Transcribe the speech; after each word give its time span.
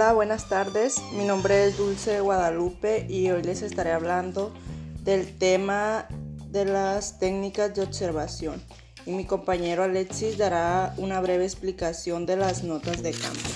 Hola, 0.00 0.14
buenas 0.14 0.48
tardes. 0.48 1.02
Mi 1.12 1.26
nombre 1.26 1.66
es 1.66 1.76
Dulce 1.76 2.20
Guadalupe 2.20 3.04
y 3.06 3.28
hoy 3.28 3.42
les 3.42 3.60
estaré 3.60 3.92
hablando 3.92 4.50
del 5.04 5.36
tema 5.36 6.08
de 6.46 6.64
las 6.64 7.18
técnicas 7.18 7.74
de 7.74 7.82
observación. 7.82 8.62
Y 9.04 9.10
mi 9.10 9.26
compañero 9.26 9.82
Alexis 9.82 10.38
dará 10.38 10.94
una 10.96 11.20
breve 11.20 11.44
explicación 11.44 12.24
de 12.24 12.36
las 12.38 12.64
notas 12.64 13.02
de 13.02 13.10
campo. 13.10 13.50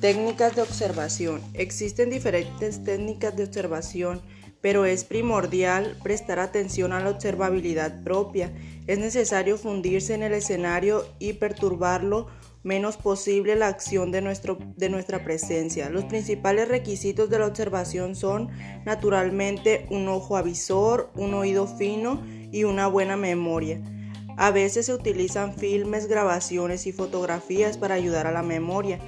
Técnicas 0.00 0.56
de 0.56 0.62
observación. 0.62 1.40
Existen 1.54 2.10
diferentes 2.10 2.82
técnicas 2.82 3.36
de 3.36 3.44
observación, 3.44 4.22
pero 4.66 4.84
es 4.84 5.04
primordial 5.04 5.96
prestar 6.02 6.40
atención 6.40 6.92
a 6.92 6.98
la 6.98 7.10
observabilidad 7.10 8.02
propia. 8.02 8.52
Es 8.88 8.98
necesario 8.98 9.58
fundirse 9.58 10.12
en 10.12 10.24
el 10.24 10.32
escenario 10.32 11.06
y 11.20 11.34
perturbarlo 11.34 12.26
menos 12.64 12.96
posible 12.96 13.54
la 13.54 13.68
acción 13.68 14.10
de, 14.10 14.22
nuestro, 14.22 14.58
de 14.76 14.88
nuestra 14.88 15.22
presencia. 15.22 15.88
Los 15.88 16.06
principales 16.06 16.66
requisitos 16.66 17.30
de 17.30 17.38
la 17.38 17.46
observación 17.46 18.16
son 18.16 18.48
naturalmente 18.84 19.86
un 19.88 20.08
ojo 20.08 20.36
avisor, 20.36 21.12
un 21.14 21.34
oído 21.34 21.68
fino 21.68 22.20
y 22.50 22.64
una 22.64 22.88
buena 22.88 23.16
memoria. 23.16 23.80
A 24.36 24.50
veces 24.50 24.86
se 24.86 24.94
utilizan 24.94 25.54
filmes, 25.54 26.08
grabaciones 26.08 26.88
y 26.88 26.92
fotografías 26.92 27.78
para 27.78 27.94
ayudar 27.94 28.26
a 28.26 28.32
la 28.32 28.42
memoria. 28.42 28.98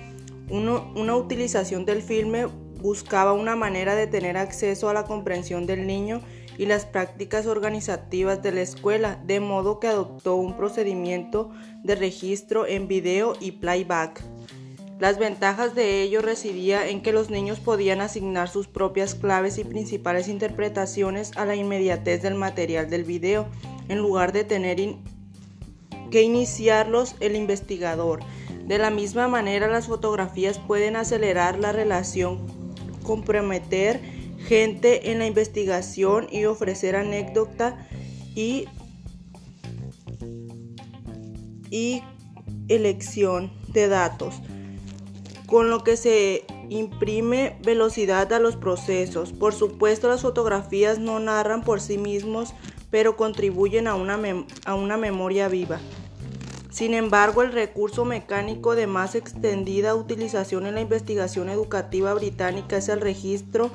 una 0.51 1.17
utilización 1.17 1.85
del 1.85 2.01
filme 2.01 2.47
buscaba 2.81 3.33
una 3.33 3.57
manera 3.57 3.95
de 3.95 4.07
tener 4.07 4.37
acceso 4.37 4.89
a 4.89 4.95
la 4.95 5.05
comprensión 5.05 5.67
del 5.67 5.87
niño 5.87 6.21
y 6.57 6.67
las 6.67 6.85
prácticas 6.85 7.47
organizativas 7.47 8.43
de 8.43 8.53
la 8.53 8.63
escuela, 8.63 9.23
de 9.25 9.41
modo 9.41 9.79
que 9.79 9.87
adoptó 9.87 10.35
un 10.35 10.57
procedimiento 10.57 11.51
de 11.85 11.95
registro 11.95 12.67
en 12.67 12.89
video 12.89 13.35
y 13.41 13.53
playback. 13.53 14.23
Las 14.99 15.19
ventajas 15.19 15.77
de 15.77 16.03
ello 16.03 16.23
residía 16.23 16.89
en 16.89 17.01
que 17.03 17.13
los 17.13 17.31
niños 17.31 17.61
podían 17.61 18.01
asignar 18.01 18.49
sus 18.49 18.67
propias 18.67 19.15
claves 19.15 19.57
y 19.59 19.65
principales 19.65 20.27
interpretaciones 20.27 21.31
a 21.37 21.45
la 21.45 21.55
inmediatez 21.55 22.23
del 22.23 22.35
material 22.35 22.91
del 22.91 23.05
video, 23.05 23.47
en 23.89 23.99
lugar 23.99 24.33
de 24.33 24.43
tener 24.43 24.79
que 26.11 26.23
iniciarlos 26.23 27.15
el 27.21 27.37
investigador. 27.37 28.21
De 28.67 28.79
la 28.79 28.91
misma 28.91 29.29
manera, 29.29 29.69
las 29.69 29.87
fotografías 29.87 30.59
pueden 30.59 30.97
acelerar 30.97 31.61
la 31.61 31.71
relación, 31.71 32.58
comprometer 33.09 34.03
gente 34.47 35.11
en 35.11 35.19
la 35.19 35.27
investigación 35.27 36.27
y 36.31 36.45
ofrecer 36.45 36.95
anécdota 36.95 37.89
y, 38.35 38.67
y 41.71 42.03
elección 42.69 43.51
de 43.73 43.89
datos, 43.89 44.35
con 45.47 45.71
lo 45.71 45.83
que 45.85 45.97
se 45.97 46.45
imprime 46.69 47.57
velocidad 47.63 48.31
a 48.35 48.41
los 48.41 48.57
procesos. 48.57 49.33
Por 49.33 49.55
supuesto, 49.55 50.09
las 50.09 50.21
fotografías 50.21 50.99
no 50.99 51.19
narran 51.19 51.63
por 51.63 51.81
sí 51.81 51.97
mismos, 51.97 52.53
pero 52.91 53.17
contribuyen 53.17 53.87
a 53.87 53.95
una, 53.95 54.21
a 54.67 54.75
una 54.75 54.99
memoria 54.99 55.49
viva. 55.49 55.81
Sin 56.71 56.93
embargo, 56.95 57.43
el 57.43 57.53
recurso 57.53 58.05
mecánico 58.05 58.75
de 58.75 58.87
más 58.87 59.15
extendida 59.15 59.95
utilización 59.95 60.67
en 60.67 60.75
la 60.75 60.81
investigación 60.83 61.49
educativa 61.49 62.13
británica 62.15 62.77
es 62.77 62.89
el 62.89 63.01
registro 63.01 63.71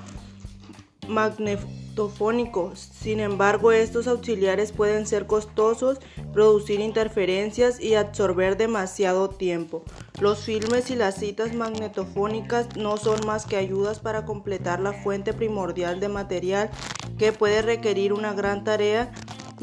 magnetofónico. 1.07 2.73
Sin 2.75 3.19
embargo, 3.19 3.71
estos 3.71 4.07
auxiliares 4.07 4.71
pueden 4.71 5.07
ser 5.07 5.25
costosos, 5.25 5.99
producir 6.33 6.79
interferencias 6.79 7.79
y 7.79 7.95
absorber 7.95 8.57
demasiado 8.57 9.29
tiempo. 9.29 9.83
Los 10.21 10.39
filmes 10.39 10.91
y 10.91 10.95
las 10.95 11.15
citas 11.15 11.53
magnetofónicas 11.53 12.75
no 12.77 12.97
son 12.97 13.25
más 13.25 13.45
que 13.45 13.57
ayudas 13.57 13.99
para 13.99 14.25
completar 14.25 14.79
la 14.79 14.93
fuente 14.93 15.33
primordial 15.33 15.99
de 15.99 16.09
material 16.09 16.69
que 17.17 17.31
puede 17.31 17.61
requerir 17.61 18.13
una 18.13 18.33
gran 18.33 18.63
tarea 18.63 19.11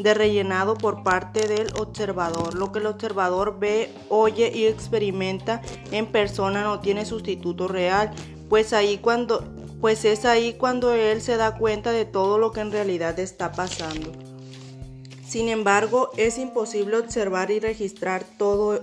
de 0.03 0.15
rellenado 0.15 0.75
por 0.75 1.03
parte 1.03 1.47
del 1.47 1.69
observador. 1.79 2.55
Lo 2.55 2.73
que 2.73 2.79
el 2.79 2.87
observador 2.87 3.59
ve, 3.59 3.91
oye 4.09 4.51
y 4.55 4.67
experimenta 4.67 5.63
en 5.91 6.07
persona 6.07 6.63
no 6.63 6.81
tiene 6.81 7.05
sustituto 7.05 7.69
real, 7.69 8.13
pues 8.49 8.73
ahí 8.73 8.99
cuando 8.99 9.45
pues 9.81 10.05
es 10.05 10.27
ahí 10.27 10.55
cuando 10.55 10.93
él 10.93 11.23
se 11.23 11.39
da 11.39 11.57
cuenta 11.57 11.91
de 11.91 12.05
todo 12.05 12.39
lo 12.39 12.53
que 12.53 12.61
en 12.61 12.71
realidad 12.71 13.19
está 13.19 13.53
pasando. 13.53 14.13
Sin 15.27 15.49
embargo, 15.49 16.11
es 16.17 16.37
imposible 16.37 16.99
observar 16.99 17.51
y 17.51 17.61
registrar 17.61 18.25
todo 18.37 18.81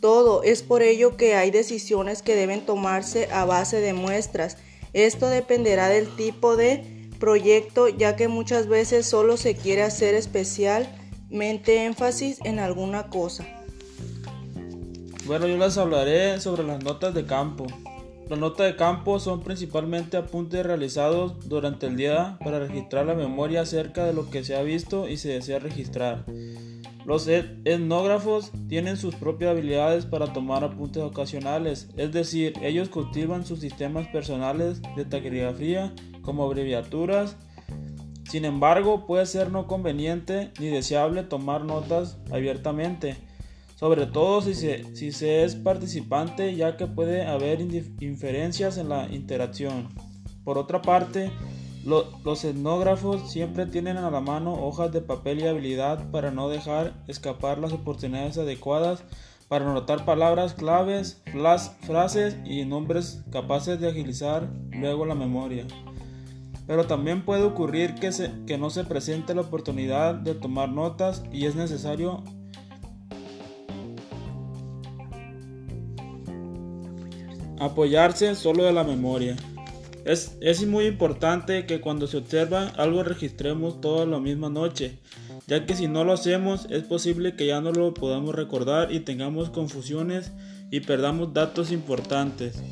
todo. 0.00 0.42
Es 0.42 0.62
por 0.62 0.82
ello 0.82 1.16
que 1.16 1.34
hay 1.34 1.50
decisiones 1.50 2.22
que 2.22 2.34
deben 2.34 2.64
tomarse 2.64 3.28
a 3.30 3.44
base 3.44 3.80
de 3.80 3.92
muestras. 3.92 4.56
Esto 4.92 5.28
dependerá 5.28 5.88
del 5.88 6.08
tipo 6.16 6.56
de 6.56 6.99
proyecto, 7.20 7.88
ya 7.88 8.16
que 8.16 8.26
muchas 8.26 8.66
veces 8.66 9.06
solo 9.06 9.36
se 9.36 9.54
quiere 9.54 9.82
hacer 9.82 10.16
especialmente 10.16 11.84
énfasis 11.84 12.40
en 12.42 12.58
alguna 12.58 13.08
cosa. 13.08 13.46
Bueno, 15.26 15.46
yo 15.46 15.56
les 15.56 15.78
hablaré 15.78 16.40
sobre 16.40 16.64
las 16.64 16.82
notas 16.82 17.14
de 17.14 17.24
campo. 17.24 17.66
Las 18.28 18.38
notas 18.38 18.66
de 18.66 18.76
campo 18.76 19.20
son 19.20 19.42
principalmente 19.42 20.16
apuntes 20.16 20.64
realizados 20.64 21.48
durante 21.48 21.86
el 21.86 21.96
día 21.96 22.38
para 22.44 22.58
registrar 22.60 23.06
la 23.06 23.14
memoria 23.14 23.62
acerca 23.62 24.04
de 24.04 24.12
lo 24.12 24.30
que 24.30 24.42
se 24.42 24.56
ha 24.56 24.62
visto 24.62 25.08
y 25.08 25.16
se 25.16 25.28
desea 25.28 25.58
registrar. 25.58 26.24
Los 27.04 27.26
etnógrafos 27.28 28.52
tienen 28.68 28.96
sus 28.96 29.14
propias 29.14 29.52
habilidades 29.52 30.06
para 30.06 30.32
tomar 30.32 30.64
apuntes 30.64 31.02
ocasionales, 31.02 31.88
es 31.96 32.12
decir, 32.12 32.52
ellos 32.62 32.88
cultivan 32.88 33.46
sus 33.46 33.60
sistemas 33.60 34.06
personales 34.08 34.82
de 34.96 35.04
taquigrafía 35.04 35.94
como 36.22 36.44
abreviaturas. 36.44 37.36
Sin 38.28 38.44
embargo, 38.44 39.06
puede 39.06 39.26
ser 39.26 39.50
no 39.50 39.66
conveniente 39.66 40.52
ni 40.60 40.66
deseable 40.66 41.22
tomar 41.22 41.64
notas 41.64 42.18
abiertamente 42.30 43.16
sobre 43.80 44.04
todo 44.04 44.42
si 44.42 44.52
se, 44.52 44.94
si 44.94 45.10
se 45.10 45.42
es 45.42 45.54
participante 45.54 46.54
ya 46.54 46.76
que 46.76 46.86
puede 46.86 47.26
haber 47.26 47.62
inferencias 48.00 48.76
en 48.76 48.90
la 48.90 49.08
interacción. 49.08 49.88
Por 50.44 50.58
otra 50.58 50.82
parte, 50.82 51.30
los 51.84 52.44
etnógrafos 52.44 53.30
siempre 53.30 53.66
tienen 53.66 53.96
a 53.96 54.10
la 54.10 54.20
mano 54.20 54.52
hojas 54.54 54.92
de 54.92 55.00
papel 55.00 55.40
y 55.40 55.46
habilidad 55.46 56.10
para 56.10 56.30
no 56.30 56.48
dejar 56.48 56.94
escapar 57.08 57.58
las 57.58 57.72
oportunidades 57.72 58.36
adecuadas 58.38 59.02
para 59.48 59.68
anotar 59.68 60.04
palabras 60.04 60.54
claves, 60.54 61.22
frases 61.80 62.36
y 62.44 62.64
nombres 62.64 63.24
capaces 63.32 63.80
de 63.80 63.88
agilizar 63.88 64.48
luego 64.70 65.06
la 65.06 65.14
memoria. 65.14 65.66
Pero 66.66 66.86
también 66.86 67.24
puede 67.24 67.42
ocurrir 67.42 67.94
que, 67.94 68.10
que 68.46 68.58
no 68.58 68.70
se 68.70 68.84
presente 68.84 69.34
la 69.34 69.40
oportunidad 69.40 70.14
de 70.14 70.34
tomar 70.34 70.68
notas 70.68 71.24
y 71.32 71.46
es 71.46 71.56
necesario 71.56 72.22
Apoyarse 77.60 78.34
solo 78.36 78.64
de 78.64 78.72
la 78.72 78.84
memoria. 78.84 79.36
Es, 80.04 80.66
muy 80.66 80.86
importante 80.86 81.66
que 81.66 81.80
cuando 81.80 82.06
se 82.06 82.16
observa 82.16 82.68
algo 82.76 83.02
registremos 83.02 83.80
todo 83.80 84.06
la 84.06 84.18
misma 84.18 84.48
noche, 84.48 84.98
ya 85.46 85.66
que 85.66 85.74
si 85.74 85.88
no 85.88 86.04
lo 86.04 86.12
hacemos 86.12 86.66
es 86.70 86.84
posible 86.84 87.36
que 87.36 87.46
ya 87.46 87.60
no 87.60 87.72
lo 87.72 87.92
podamos 87.92 88.34
recordar 88.34 88.92
y 88.92 89.00
tengamos 89.00 89.50
confusiones 89.50 90.32
y 90.70 90.80
perdamos 90.80 91.34
datos 91.34 91.70
importantes. 91.70 92.62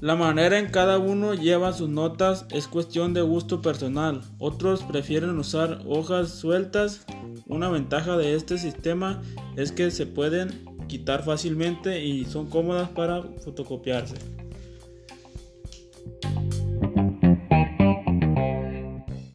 La 0.00 0.14
manera 0.14 0.58
en 0.58 0.70
cada 0.70 0.98
uno 0.98 1.32
lleva 1.32 1.72
sus 1.72 1.88
notas 1.88 2.44
es 2.50 2.68
cuestión 2.68 3.14
de 3.14 3.22
gusto 3.22 3.62
personal. 3.62 4.20
Otros 4.38 4.82
prefieren 4.82 5.38
usar 5.38 5.80
hojas 5.86 6.28
sueltas. 6.32 7.06
Una 7.46 7.70
ventaja 7.70 8.18
de 8.18 8.34
este 8.34 8.58
sistema 8.58 9.22
es 9.56 9.72
que 9.72 9.90
se 9.90 10.04
pueden 10.04 10.66
quitar 10.86 11.24
fácilmente 11.24 12.04
y 12.04 12.26
son 12.26 12.50
cómodas 12.50 12.90
para 12.90 13.22
fotocopiarse. 13.42 14.16